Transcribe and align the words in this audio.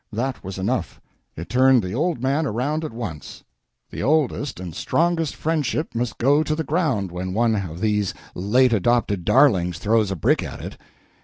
That 0.11 0.43
was 0.43 0.57
enough; 0.57 0.99
it 1.35 1.47
turned 1.47 1.83
the 1.83 1.93
old 1.93 2.23
man 2.23 2.47
around 2.47 2.83
at 2.83 2.91
once. 2.91 3.43
The 3.91 4.01
oldest 4.01 4.59
and 4.59 4.73
strongest 4.73 5.35
friendship 5.35 5.93
must 5.93 6.17
go 6.17 6.41
to 6.41 6.55
the 6.55 6.63
ground 6.63 7.11
when 7.11 7.35
one 7.35 7.53
of 7.55 7.81
these 7.81 8.15
late 8.33 8.73
adopted 8.73 9.23
darlings 9.25 9.77
throws 9.77 10.09
a 10.09 10.15
brick 10.15 10.41
at 10.41 10.59
it." 10.59 10.75